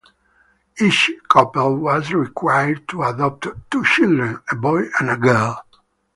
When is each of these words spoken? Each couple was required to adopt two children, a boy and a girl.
Each 0.79 1.11
couple 1.29 1.77
was 1.77 2.11
required 2.11 2.87
to 2.87 3.03
adopt 3.03 3.45
two 3.69 3.83
children, 3.83 4.39
a 4.49 4.55
boy 4.55 4.85
and 4.99 5.11
a 5.11 5.15
girl. 5.15 5.63